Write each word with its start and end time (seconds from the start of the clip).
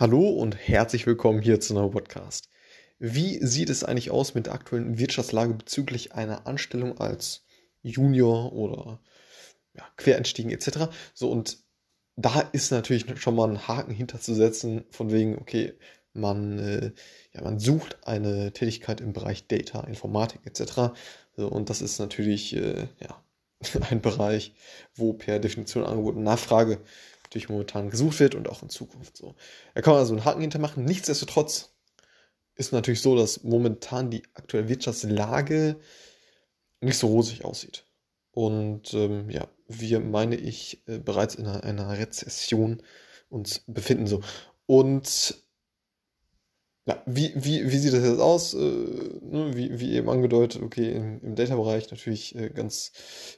Hallo 0.00 0.28
und 0.28 0.54
herzlich 0.54 1.08
willkommen 1.08 1.42
hier 1.42 1.58
zu 1.58 1.76
einem 1.76 1.90
Podcast. 1.90 2.50
Wie 3.00 3.44
sieht 3.44 3.68
es 3.68 3.82
eigentlich 3.82 4.12
aus 4.12 4.32
mit 4.32 4.46
der 4.46 4.52
aktuellen 4.52 4.96
Wirtschaftslage 4.96 5.54
bezüglich 5.54 6.12
einer 6.12 6.46
Anstellung 6.46 6.98
als 6.98 7.44
Junior 7.82 8.52
oder 8.52 9.00
ja, 9.74 9.84
Quereinstiegen 9.96 10.52
etc.? 10.52 10.90
So 11.14 11.28
und 11.32 11.58
da 12.14 12.42
ist 12.52 12.70
natürlich 12.70 13.06
schon 13.20 13.34
mal 13.34 13.50
ein 13.50 13.66
Haken 13.66 13.92
hinterzusetzen, 13.92 14.84
von 14.90 15.10
wegen, 15.10 15.36
okay, 15.36 15.72
man, 16.12 16.60
äh, 16.60 16.92
ja, 17.32 17.42
man 17.42 17.58
sucht 17.58 17.98
eine 18.06 18.52
Tätigkeit 18.52 19.00
im 19.00 19.12
Bereich 19.12 19.48
Data, 19.48 19.80
Informatik 19.80 20.42
etc. 20.44 20.96
So, 21.36 21.48
und 21.48 21.70
das 21.70 21.82
ist 21.82 21.98
natürlich 21.98 22.54
äh, 22.54 22.86
ja, 23.00 23.20
ein 23.90 24.00
Bereich, 24.00 24.54
wo 24.94 25.12
per 25.14 25.40
Definition 25.40 25.82
Angebot 25.82 26.14
und 26.14 26.22
Nachfrage 26.22 26.78
natürlich 27.28 27.48
momentan 27.50 27.90
gesucht 27.90 28.20
wird 28.20 28.34
und 28.34 28.48
auch 28.48 28.62
in 28.62 28.70
Zukunft 28.70 29.16
so. 29.16 29.34
Da 29.74 29.82
kann 29.82 29.92
man 29.92 30.00
also 30.00 30.14
einen 30.14 30.24
Haken 30.24 30.40
hintermachen. 30.40 30.84
Nichtsdestotrotz 30.84 31.74
ist 32.54 32.72
natürlich 32.72 33.02
so, 33.02 33.16
dass 33.16 33.44
momentan 33.44 34.10
die 34.10 34.22
aktuelle 34.34 34.68
Wirtschaftslage 34.68 35.76
nicht 36.80 36.98
so 36.98 37.08
rosig 37.08 37.44
aussieht. 37.44 37.84
Und 38.32 38.94
ähm, 38.94 39.30
ja, 39.30 39.48
wir, 39.66 40.00
meine 40.00 40.36
ich, 40.36 40.82
äh, 40.86 40.98
bereits 40.98 41.34
in 41.34 41.46
einer, 41.46 41.64
einer 41.64 41.98
Rezession 41.98 42.82
uns 43.28 43.62
befinden 43.66 44.06
so. 44.06 44.22
Und 44.66 45.42
ja, 46.88 47.02
wie, 47.04 47.32
wie, 47.34 47.70
wie 47.70 47.76
sieht 47.76 47.92
das 47.92 48.02
jetzt 48.02 48.18
aus? 48.18 48.54
Äh, 48.54 48.58
ne, 48.58 49.50
wie, 49.54 49.78
wie 49.78 49.92
eben 49.92 50.08
angedeutet, 50.08 50.62
okay, 50.62 50.92
im, 50.92 51.20
im 51.20 51.34
Data-Bereich 51.34 51.90
natürlich 51.90 52.34
äh, 52.34 52.48
ganz, 52.48 52.92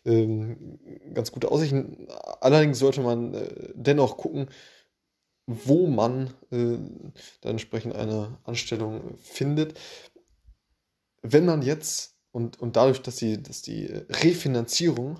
ähm, 0.04 0.78
ganz 1.14 1.32
gute 1.32 1.50
Aussichten. 1.50 2.06
Allerdings 2.41 2.78
sollte 2.78 3.00
man 3.00 3.34
äh, 3.34 3.72
dennoch 3.74 4.18
gucken, 4.18 4.48
wo 5.46 5.88
man 5.88 6.28
äh, 6.52 6.78
dann 7.41 7.52
entsprechend 7.52 7.97
eine 7.97 8.38
Anstellung 8.44 9.19
findet. 9.19 9.77
Wenn 11.22 11.44
man 11.44 11.62
jetzt 11.62 12.14
und, 12.30 12.60
und 12.60 12.77
dadurch, 12.77 13.03
dass 13.03 13.16
die, 13.16 13.42
dass 13.42 13.62
die 13.62 13.86
Refinanzierung 14.10 15.19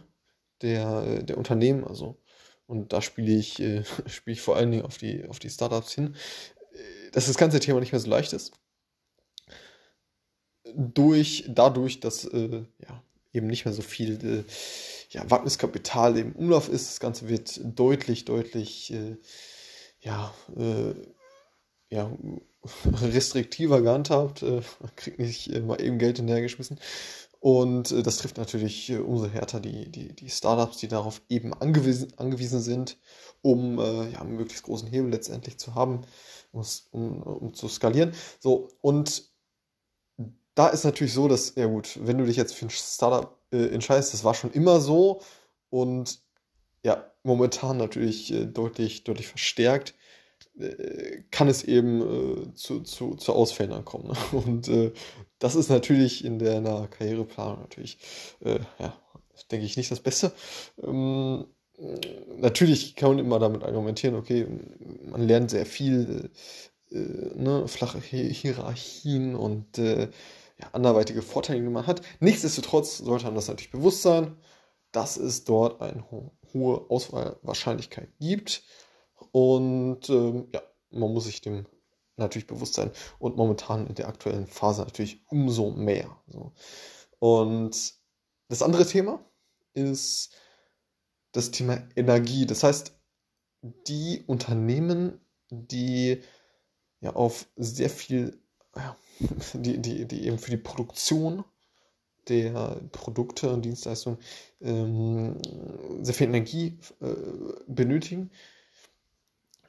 der, 0.63 1.25
der 1.25 1.37
Unternehmen, 1.37 1.83
also 1.83 2.23
und 2.67 2.93
da 2.93 3.03
spiele 3.03 3.33
ich, 3.33 3.59
äh, 3.59 3.83
spiele 4.07 4.35
ich 4.35 4.41
vor 4.41 4.55
allen 4.55 4.71
Dingen 4.71 4.85
auf 4.85 4.99
die, 4.99 5.27
auf 5.27 5.41
die 5.41 5.51
Startups 5.51 5.95
hin, 5.95 6.15
dass 7.13 7.27
das 7.27 7.37
ganze 7.37 7.61
Thema 7.61 7.81
nicht 7.81 7.93
mehr 7.93 8.01
so 8.01 8.11
leicht 8.11 8.33
ist. 8.33 8.53
Durch, 10.75 11.45
dadurch, 11.49 12.01
dass 12.01 12.25
äh, 12.25 12.65
ja, 12.79 13.03
eben 13.33 13.47
nicht 13.47 13.65
mehr 13.65 13.75
so 13.75 13.83
viel 13.83 14.25
äh, 14.25 14.45
ja, 15.11 15.29
Wagniskapital 15.31 16.17
im 16.17 16.33
Umlauf 16.33 16.69
ist, 16.69 16.89
das 16.89 17.01
Ganze 17.01 17.29
wird 17.29 17.61
deutlich, 17.65 18.25
deutlich 18.25 18.93
äh, 18.93 19.17
ja, 20.01 20.33
äh, 20.57 20.95
ja, 21.89 22.11
restriktiver 23.03 23.83
gehandhabt. 23.83 24.43
Äh, 24.43 24.63
man 24.81 24.97
kriegt 24.97 25.19
nicht 25.19 25.49
mal 25.63 25.81
eben 25.81 25.99
Geld 25.99 26.19
hinterhergeschmissen. 26.19 26.79
Und 27.41 27.91
äh, 27.91 28.03
das 28.03 28.19
trifft 28.19 28.37
natürlich 28.37 28.93
umso 28.93 29.27
härter 29.27 29.61
die, 29.61 29.91
die, 29.91 30.15
die 30.15 30.29
Startups, 30.29 30.77
die 30.77 30.89
darauf 30.89 31.23
eben 31.29 31.55
angewiesen, 31.55 32.13
angewiesen 32.17 32.61
sind, 32.61 32.99
um 33.43 33.79
ja, 33.79 34.21
einen 34.21 34.37
möglichst 34.37 34.65
großen 34.65 34.89
Hebel 34.89 35.11
letztendlich 35.11 35.59
zu 35.59 35.75
haben 35.75 36.03
um, 36.53 37.23
um 37.23 37.55
zu 37.55 37.69
skalieren. 37.69 38.13
So, 38.39 38.69
und 38.81 39.31
da 40.55 40.69
ist 40.69 40.85
natürlich 40.85 41.15
so, 41.15 41.29
dass, 41.29 41.55
ja 41.55 41.67
gut, 41.67 41.99
wenn 42.03 42.19
du 42.19 42.27
dich 42.27 42.37
jetzt 42.37 42.55
für 42.55 42.67
ein 42.67 42.71
Startup 42.71 43.39
äh, 43.53 43.69
entscheidest, 43.69 44.13
das 44.13 44.25
war 44.25 44.35
schon 44.35 44.53
immer 44.53 44.81
so 44.81 45.23
und 45.71 46.21
ja, 46.83 47.11
momentan 47.23 47.77
natürlich 47.77 48.33
äh, 48.33 48.47
deutlich, 48.47 49.05
deutlich 49.05 49.29
verstärkt, 49.29 49.95
äh, 50.59 51.23
kann 51.31 51.49
es 51.49 51.63
eben 51.65 52.01
äh, 52.51 52.55
zu, 52.55 52.81
zu, 52.81 53.15
zu 53.15 53.33
Ausfällen 53.33 53.73
ankommen. 53.73 54.09
Ne? 54.09 54.15
Und 54.33 54.69
äh, 54.69 54.93
das 55.39 55.55
ist 55.55 55.69
natürlich 55.69 56.25
in 56.25 56.39
der, 56.39 56.59
in 56.59 56.65
der 56.65 56.89
Karriereplanung 56.89 57.61
natürlich, 57.61 57.99
äh, 58.41 58.61
ja, 58.79 58.97
denke 59.51 59.67
ich, 59.67 59.77
nicht 59.77 59.91
das 59.91 60.01
Beste. 60.01 60.33
Ähm, 60.83 61.47
natürlich 62.37 62.97
kann 62.97 63.11
man 63.11 63.19
immer 63.19 63.39
damit 63.39 63.63
argumentieren, 63.63 64.15
okay, 64.15 64.47
man 65.11 65.23
lernt 65.27 65.51
sehr 65.51 65.67
viel, 65.67 66.31
äh, 66.91 66.97
ne, 66.97 67.67
flache 67.69 68.01
Hierarchien 68.01 69.35
und 69.35 69.79
äh, 69.79 70.11
ja, 70.59 70.69
anderweitige 70.73 71.23
Vorteile, 71.23 71.61
die 71.63 71.69
man 71.69 71.87
hat. 71.87 72.03
Nichtsdestotrotz 72.21 72.99
sollte 72.99 73.25
man 73.27 73.35
das 73.35 73.49
natürlich 73.49 73.71
bewusst 73.71 74.03
sein, 74.03 74.37
dass 74.93 75.17
es 75.17 75.45
dort 75.45 75.81
eine 75.81 76.11
ho 76.11 76.33
hohe 76.53 76.91
Auswahlwahrscheinlichkeit 76.91 78.09
gibt. 78.19 78.65
Und 79.31 80.11
ähm, 80.11 80.49
ja, 80.53 80.63
man 80.91 81.13
muss 81.13 81.25
sich 81.25 81.41
dem 81.41 81.67
natürlich 82.17 82.49
bewusst 82.49 82.75
sein. 82.75 82.91
Und 83.21 83.37
momentan 83.37 83.87
in 83.87 83.95
der 83.95 84.09
aktuellen 84.09 84.49
Phase 84.49 84.83
natürlich 84.83 85.25
umso 85.29 85.71
mehr. 85.71 86.17
So. 86.27 86.53
Und 87.21 87.95
das 88.49 88.63
andere 88.63 88.85
Thema 88.85 89.25
ist 89.75 90.35
das 91.33 91.51
Thema 91.51 91.83
Energie. 91.97 92.47
Das 92.47 92.63
heißt, 92.63 92.93
die 93.87 94.23
Unternehmen, 94.27 95.21
die 95.51 96.21
ja 97.01 97.15
auf 97.15 97.47
sehr 97.57 97.91
viel, 97.91 98.41
die, 99.55 99.79
die, 99.79 100.07
die 100.07 100.27
eben 100.27 100.39
für 100.39 100.51
die 100.51 100.57
Produktion 100.57 101.45
der 102.29 102.81
Produkte 102.93 103.51
und 103.51 103.63
Dienstleistungen 103.65 104.19
ähm, 104.61 105.37
sehr 106.03 106.15
viel 106.15 106.29
Energie 106.29 106.79
äh, 107.01 107.15
benötigen. 107.67 108.31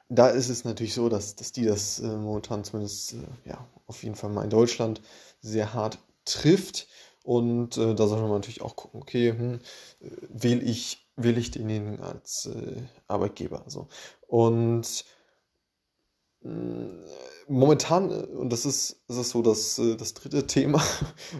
Da 0.08 0.28
ist 0.28 0.50
es 0.50 0.64
natürlich 0.64 0.94
so, 0.94 1.08
dass, 1.08 1.36
dass 1.36 1.52
die 1.52 1.64
das 1.64 1.98
äh, 2.00 2.06
momentan 2.06 2.64
zumindest 2.64 3.14
äh, 3.14 3.48
ja, 3.48 3.66
auf 3.86 4.02
jeden 4.04 4.14
Fall 4.14 4.30
mal 4.30 4.44
in 4.44 4.50
Deutschland 4.50 5.00
sehr 5.40 5.72
hart 5.72 5.98
trifft. 6.24 6.86
Und 7.24 7.76
äh, 7.78 7.94
da 7.94 8.06
sollte 8.06 8.22
man 8.22 8.32
natürlich 8.32 8.62
auch 8.62 8.76
gucken, 8.76 9.00
okay, 9.00 9.30
hm, 9.30 9.60
äh, 10.00 10.10
wähle 10.28 10.62
ich 10.62 11.01
will 11.16 11.38
ich 11.38 11.50
denjenigen 11.50 12.00
als 12.00 12.46
äh, 12.46 12.82
Arbeitgeber. 13.06 13.64
So. 13.66 13.88
Und 14.26 15.04
äh, 16.44 16.48
momentan, 17.48 18.10
äh, 18.10 18.24
und 18.36 18.50
das 18.52 18.66
ist, 18.66 19.02
das 19.08 19.16
ist 19.18 19.30
so 19.30 19.42
das, 19.42 19.78
äh, 19.78 19.96
das 19.96 20.14
dritte 20.14 20.46
Thema, 20.46 20.82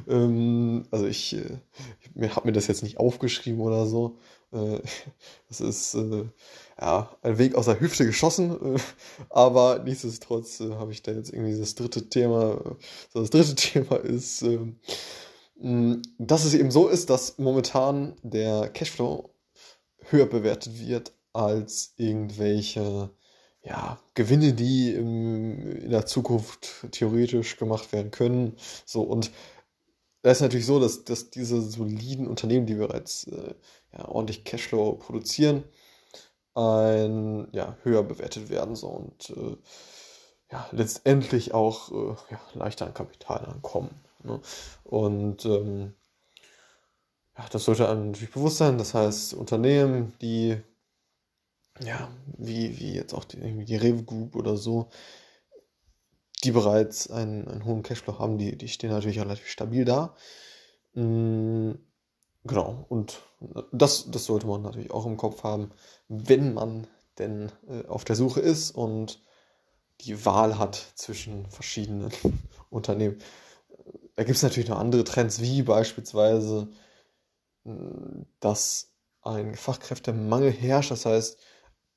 ähm, 0.08 0.84
also 0.90 1.06
ich, 1.06 1.34
äh, 1.34 1.58
ich 2.14 2.36
habe 2.36 2.46
mir 2.46 2.52
das 2.52 2.66
jetzt 2.66 2.82
nicht 2.82 2.98
aufgeschrieben 2.98 3.60
oder 3.60 3.86
so. 3.86 4.18
Das 5.48 5.62
ist 5.62 5.94
ja, 5.94 7.16
ein 7.22 7.38
Weg 7.38 7.54
aus 7.54 7.64
der 7.64 7.80
Hüfte 7.80 8.04
geschossen, 8.04 8.78
aber 9.30 9.78
nichtsdestotrotz 9.78 10.60
habe 10.60 10.92
ich 10.92 11.02
da 11.02 11.12
jetzt 11.12 11.32
irgendwie 11.32 11.58
das 11.58 11.74
dritte 11.74 12.10
Thema. 12.10 12.76
das 13.14 13.30
dritte 13.30 13.54
Thema 13.56 13.96
ist, 13.96 14.42
ähm, 14.42 16.02
dass 16.18 16.44
es 16.44 16.52
eben 16.52 16.70
so 16.70 16.88
ist, 16.88 17.08
dass 17.08 17.38
momentan 17.38 18.14
der 18.22 18.68
Cashflow 18.68 19.31
höher 20.12 20.26
bewertet 20.26 20.78
wird 20.78 21.12
als 21.32 21.94
irgendwelche 21.96 23.10
ja, 23.62 23.98
Gewinne, 24.14 24.52
die 24.54 24.92
im, 24.92 25.76
in 25.76 25.90
der 25.90 26.06
Zukunft 26.06 26.86
theoretisch 26.90 27.56
gemacht 27.56 27.92
werden 27.92 28.10
können. 28.10 28.56
So, 28.84 29.02
und 29.02 29.30
da 30.22 30.30
ist 30.30 30.40
natürlich 30.40 30.66
so, 30.66 30.80
dass, 30.80 31.04
dass 31.04 31.30
diese 31.30 31.60
soliden 31.60 32.26
Unternehmen, 32.28 32.66
die 32.66 32.74
bereits 32.74 33.26
äh, 33.26 33.54
ja, 33.92 34.08
ordentlich 34.08 34.44
Cashflow 34.44 34.94
produzieren, 34.94 35.64
ein, 36.54 37.48
ja, 37.52 37.76
höher 37.82 38.02
bewertet 38.02 38.50
werden. 38.50 38.76
So, 38.76 38.88
und 38.88 39.30
äh, 39.30 39.56
ja, 40.50 40.68
letztendlich 40.72 41.54
auch 41.54 41.90
äh, 41.90 42.16
ja, 42.30 42.40
leichter 42.54 42.86
an 42.86 42.94
Kapital 42.94 43.44
ankommen. 43.46 44.04
Ne? 44.22 44.40
Und 44.84 45.44
ähm, 45.46 45.94
ja, 47.36 47.46
das 47.50 47.64
sollte 47.64 47.88
einem 47.88 48.06
natürlich 48.06 48.32
bewusst 48.32 48.58
sein. 48.58 48.78
Das 48.78 48.94
heißt, 48.94 49.34
Unternehmen, 49.34 50.12
die, 50.20 50.56
ja, 51.80 52.10
wie, 52.38 52.78
wie 52.78 52.94
jetzt 52.94 53.14
auch 53.14 53.24
die, 53.24 53.64
die 53.64 53.76
Rewe 53.76 54.02
Group 54.04 54.36
oder 54.36 54.56
so, 54.56 54.88
die 56.44 56.50
bereits 56.50 57.10
einen, 57.10 57.48
einen 57.48 57.64
hohen 57.64 57.82
Cashflow 57.82 58.18
haben, 58.18 58.38
die, 58.38 58.56
die 58.56 58.68
stehen 58.68 58.90
natürlich 58.90 59.20
relativ 59.20 59.48
stabil 59.48 59.84
da. 59.84 60.14
Mhm, 60.94 61.78
genau, 62.44 62.84
und 62.88 63.22
das, 63.72 64.10
das 64.10 64.26
sollte 64.26 64.46
man 64.46 64.62
natürlich 64.62 64.90
auch 64.90 65.06
im 65.06 65.16
Kopf 65.16 65.42
haben, 65.44 65.70
wenn 66.08 66.54
man 66.54 66.86
denn 67.18 67.50
äh, 67.68 67.86
auf 67.86 68.04
der 68.04 68.16
Suche 68.16 68.40
ist 68.40 68.72
und 68.72 69.22
die 70.00 70.24
Wahl 70.24 70.58
hat 70.58 70.74
zwischen 70.94 71.48
verschiedenen 71.50 72.10
Unternehmen. 72.70 73.18
Da 74.16 74.24
gibt 74.24 74.36
es 74.36 74.42
natürlich 74.42 74.68
noch 74.68 74.78
andere 74.78 75.04
Trends, 75.04 75.40
wie 75.40 75.62
beispielsweise 75.62 76.68
dass 78.40 78.92
ein 79.22 79.54
Fachkräftemangel 79.54 80.50
herrscht. 80.50 80.90
Das 80.90 81.06
heißt, 81.06 81.38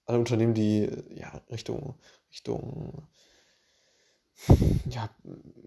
alle 0.05 0.19
Unternehmen, 0.19 0.53
die 0.53 0.89
ja, 1.15 1.41
Richtung, 1.49 1.95
Richtung 2.29 3.07
ja, 4.89 5.09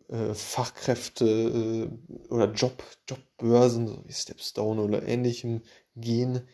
äh, 0.08 0.34
Fachkräfte 0.34 1.24
äh, 1.24 2.28
oder 2.32 2.52
Job, 2.52 2.84
Jobbörsen, 3.08 3.88
so 3.88 4.04
wie 4.06 4.12
Stepstone 4.12 4.80
oder 4.82 5.02
ähnlichem 5.02 5.62
gehen, 5.96 6.46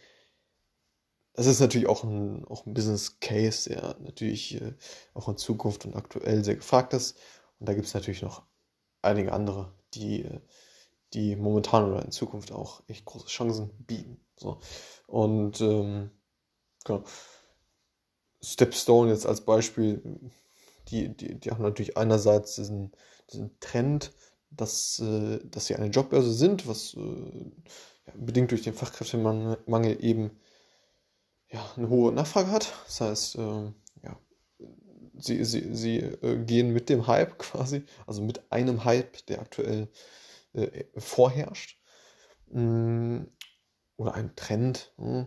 das 1.35 1.47
ist 1.47 1.61
natürlich 1.61 1.89
auch 1.89 2.05
ein, 2.05 2.45
auch 2.45 2.65
ein 2.65 2.75
Business 2.75 3.19
Case, 3.19 3.69
der 3.69 3.97
natürlich 3.99 4.61
äh, 4.61 4.75
auch 5.15 5.29
in 5.29 5.37
Zukunft 5.37 5.85
und 5.85 5.97
aktuell 5.97 6.45
sehr 6.45 6.55
gefragt 6.57 6.95
ist. 6.95 7.19
Und 7.59 7.69
da 7.69 7.75
gibt 7.75 7.87
es 7.87 7.95
natürlich 7.95 8.23
noch 8.23 8.45
einige 9.03 9.33
andere, 9.33 9.73
die, 9.95 10.23
äh, 10.23 10.41
die 11.15 11.37
momentan 11.37 11.91
oder 11.91 12.05
in 12.05 12.11
Zukunft 12.11 12.53
auch 12.53 12.83
echt 12.89 13.05
große 13.05 13.29
Chancen 13.29 13.71
bieten. 13.87 14.21
So. 14.37 14.59
Und 15.07 15.61
ähm, 15.61 16.11
genau. 16.85 17.05
Stepstone 18.43 19.11
jetzt 19.11 19.27
als 19.27 19.41
Beispiel, 19.41 20.03
die, 20.89 21.17
die, 21.17 21.41
die 21.41 21.51
haben 21.51 21.63
natürlich 21.63 21.97
einerseits 21.97 22.57
diesen, 22.57 22.93
diesen 23.33 23.59
Trend, 23.61 24.13
dass, 24.51 24.99
äh, 25.01 25.41
dass 25.45 25.67
sie 25.67 25.77
eine 25.77 25.87
Jobbörse 25.87 26.33
sind, 26.33 26.67
was 26.67 26.95
äh, 26.95 27.01
ja, 28.07 28.13
bedingt 28.17 28.51
durch 28.51 28.63
den 28.63 28.75
Fachkräftemangel 28.75 30.05
eben 30.05 30.31
ja, 31.49 31.65
eine 31.77 31.89
hohe 31.89 32.13
Nachfrage 32.13 32.51
hat. 32.51 32.73
Das 32.87 33.01
heißt, 33.01 33.37
äh, 33.37 33.73
ja, 34.03 34.19
sie, 35.19 35.45
sie, 35.45 35.75
sie 35.75 35.99
äh, 35.99 36.45
gehen 36.45 36.73
mit 36.73 36.89
dem 36.89 37.07
Hype 37.07 37.39
quasi, 37.39 37.85
also 38.07 38.23
mit 38.23 38.53
einem 38.53 38.85
Hype, 38.85 39.25
der 39.27 39.41
aktuell 39.41 39.89
äh, 40.55 40.85
vorherrscht. 40.97 41.79
Mm, 42.51 43.25
oder 43.97 44.15
ein 44.15 44.35
Trend. 44.37 44.93
Mm. 44.97 45.23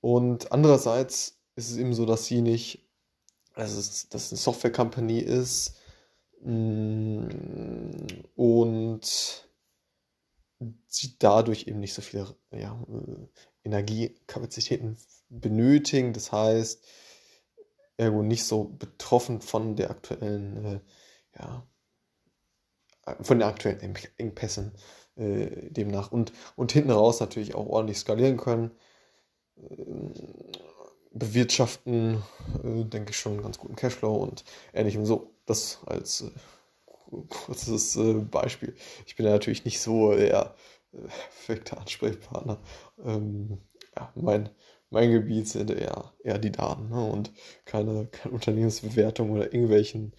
Und 0.00 0.52
andererseits 0.52 1.40
ist 1.56 1.70
es 1.70 1.76
eben 1.76 1.94
so, 1.94 2.06
dass 2.06 2.26
sie 2.26 2.42
nicht, 2.42 2.86
es, 3.54 4.08
dass 4.08 4.26
es 4.26 4.32
eine 4.32 4.38
Software-Company 4.38 5.18
ist 5.20 5.76
mm, 6.42 7.26
und 8.36 9.48
sie 10.86 11.16
dadurch 11.18 11.66
eben 11.66 11.80
nicht 11.80 11.94
so 11.94 12.02
viele 12.02 12.36
ja, 12.50 12.80
äh, 12.88 13.26
Energiekapazitäten 13.64 14.96
benötigen. 15.28 16.12
Das 16.12 16.32
heißt, 16.32 16.84
ergo 17.96 18.22
nicht 18.22 18.44
so 18.44 18.64
betroffen 18.64 19.40
von 19.40 19.76
der 19.76 19.90
aktuellen, 19.90 20.64
äh, 20.64 20.80
ja, 21.38 21.66
von 23.20 23.38
den 23.38 23.48
aktuellen 23.48 23.96
Engpässen 24.16 24.72
äh, 25.16 25.70
demnach 25.70 26.12
und, 26.12 26.32
und 26.56 26.72
hinten 26.72 26.90
raus 26.90 27.20
natürlich 27.20 27.54
auch 27.54 27.66
ordentlich 27.66 27.98
skalieren 27.98 28.36
können. 28.36 28.70
Äh, 29.56 30.10
bewirtschaften, 31.12 32.22
äh, 32.64 32.84
denke 32.84 33.10
ich, 33.10 33.18
schon 33.18 33.42
ganz 33.42 33.58
guten 33.58 33.76
Cashflow 33.76 34.14
und 34.14 34.44
ähnlichem. 34.72 35.06
So, 35.06 35.32
das 35.46 35.78
als 35.86 36.22
äh, 36.22 36.30
kurzes 37.28 37.96
äh, 37.96 38.14
Beispiel. 38.14 38.74
Ich 39.06 39.16
bin 39.16 39.26
ja 39.26 39.32
natürlich 39.32 39.64
nicht 39.64 39.80
so 39.80 40.14
der 40.14 40.54
perfekte 40.90 41.76
Ansprechpartner. 41.76 42.58
Ähm, 43.04 43.58
ja, 43.96 44.12
mein, 44.16 44.50
mein 44.90 45.12
Gebiet 45.12 45.48
sind 45.48 45.70
eher, 45.70 46.12
eher 46.22 46.38
die 46.38 46.52
Daten 46.52 46.88
ne? 46.88 47.04
und 47.04 47.32
keine, 47.64 48.06
keine 48.06 48.34
Unternehmensbewertung 48.34 49.30
oder 49.30 49.44
irgendwelchen 49.44 50.12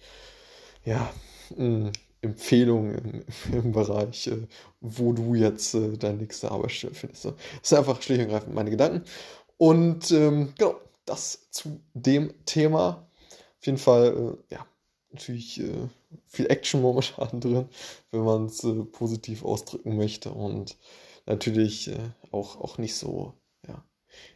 ja, 0.84 1.10
mh, 1.50 1.56
hm, 1.56 1.92
Empfehlungen 2.22 3.24
im, 3.52 3.72
Bereich, 3.72 4.26
äh, 4.28 4.46
wo 4.80 5.12
du 5.12 5.34
jetzt 5.34 5.74
äh, 5.74 5.96
deine 5.96 6.18
nächste 6.18 6.50
Arbeitsstelle 6.50 6.94
findest. 6.94 7.26
Das 7.26 7.34
sind 7.62 7.78
einfach 7.78 8.00
schlicht 8.02 8.20
und 8.20 8.26
ergreifend 8.26 8.54
meine 8.54 8.70
Gedanken. 8.70 9.02
Und 9.58 10.10
ähm, 10.10 10.52
genau, 10.58 10.76
das 11.04 11.50
zu 11.50 11.80
dem 11.94 12.32
Thema. 12.44 13.08
Auf 13.58 13.66
jeden 13.66 13.78
Fall, 13.78 14.36
äh, 14.50 14.54
ja, 14.54 14.66
natürlich 15.12 15.60
äh, 15.60 15.88
viel 16.26 16.46
Action 16.50 16.82
momentan 16.82 17.40
drin, 17.40 17.68
wenn 18.10 18.24
man 18.24 18.46
es 18.46 18.66
positiv 18.92 19.44
ausdrücken 19.44 19.96
möchte. 19.96 20.30
Und 20.30 20.76
natürlich 21.26 21.90
auch, 22.30 22.60
auch 22.60 22.78
nicht 22.78 22.94
so, 22.94 23.34
ja, 23.66 23.82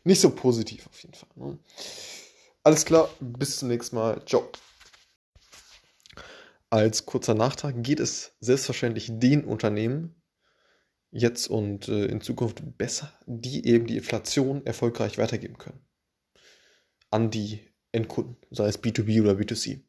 nicht 0.04 0.20
so 0.20 0.30
positiv 0.30 0.86
auf 0.88 1.02
jeden 1.02 1.14
Fall. 1.14 1.28
Ne? 1.36 1.58
Alles 2.62 2.84
klar, 2.84 3.08
bis 3.20 3.58
zum 3.58 3.68
nächsten 3.68 3.96
Mal. 3.96 4.22
Ciao. 4.26 4.42
Als 6.70 7.04
kurzer 7.04 7.34
Nachtrag 7.34 7.82
geht 7.82 8.00
es 8.00 8.36
selbstverständlich 8.40 9.08
den 9.12 9.44
Unternehmen 9.44 10.22
jetzt 11.10 11.48
und 11.48 11.88
äh, 11.88 12.06
in 12.06 12.20
Zukunft 12.20 12.62
besser, 12.78 13.12
die 13.26 13.66
eben 13.66 13.86
die 13.86 13.96
Inflation 13.96 14.64
erfolgreich 14.64 15.18
weitergeben 15.18 15.58
können. 15.58 15.84
An 17.10 17.30
die 17.30 17.60
Endkunden, 17.90 18.36
sei 18.52 18.68
es 18.68 18.80
B2B 18.80 19.20
oder 19.20 19.32
B2C 19.32 19.82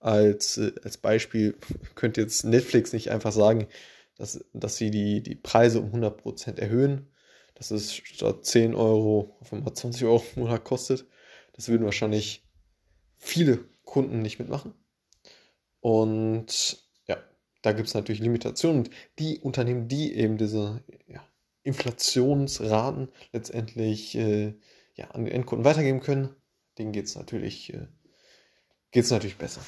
als, 0.00 0.58
äh, 0.58 0.72
als 0.82 0.98
Beispiel 0.98 1.56
könnte 1.94 2.20
jetzt 2.20 2.44
Netflix 2.44 2.92
nicht 2.92 3.10
einfach 3.10 3.32
sagen, 3.32 3.68
dass, 4.16 4.44
dass 4.52 4.76
sie 4.76 4.90
die, 4.90 5.22
die 5.22 5.34
Preise 5.34 5.80
um 5.80 5.92
100% 5.92 6.58
erhöhen, 6.58 7.08
dass 7.54 7.70
es 7.70 7.94
statt 7.94 8.44
10 8.44 8.74
Euro 8.74 9.36
auf 9.40 9.52
einmal 9.52 9.74
20 9.74 10.04
Euro 10.04 10.24
im 10.36 10.42
Monat 10.42 10.64
kostet. 10.64 11.06
Das 11.52 11.68
würden 11.68 11.84
wahrscheinlich 11.84 12.46
viele 13.16 13.64
Kunden 13.84 14.22
nicht 14.22 14.38
mitmachen. 14.38 14.74
Und 15.80 16.82
ja, 17.06 17.16
da 17.62 17.72
gibt 17.72 17.88
es 17.88 17.94
natürlich 17.94 18.20
Limitationen. 18.20 18.88
Die 19.18 19.38
Unternehmen, 19.38 19.88
die 19.88 20.14
eben 20.14 20.38
diese 20.38 20.82
ja, 21.06 21.22
Inflationsraten 21.62 23.08
letztendlich 23.32 24.16
äh, 24.16 24.54
ja, 24.94 25.10
an 25.12 25.24
den 25.24 25.34
Endkunden 25.34 25.64
weitergeben 25.64 26.00
können, 26.00 26.34
denen 26.78 26.92
geht 26.92 27.06
es 27.06 27.14
natürlich, 27.14 27.72
äh, 27.72 27.86
natürlich 28.94 29.36
besser. 29.36 29.62